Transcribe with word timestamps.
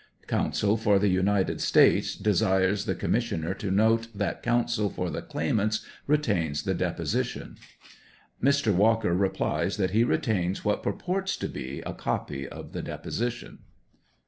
][Counsel 0.25 0.77
for 0.77 0.97
the 0.97 1.09
United 1.09 1.61
States 1.61 2.15
desires 2.15 2.85
the 2.85 2.95
commis 2.95 3.25
sioner 3.29 3.55
to 3.59 3.69
note 3.69 4.07
that 4.15 4.41
counsel 4.41 4.89
for 4.89 5.11
the 5.11 5.21
claimants 5.21 5.85
retains 6.07 6.63
the 6.63 6.73
deposition.] 6.73 7.55
[Mr. 8.41 8.73
Walker 8.73 9.13
replies 9.13 9.77
that 9.77 9.91
he 9.91 10.03
retains 10.03 10.65
what 10.65 10.81
purports 10.81 11.37
to 11.37 11.47
be 11.47 11.81
a 11.85 11.93
copy 11.93 12.49
of 12.49 12.73
the 12.73 12.81
deposition. 12.81 13.59